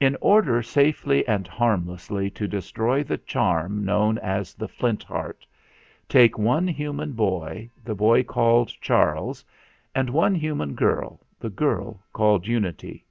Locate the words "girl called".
11.50-12.48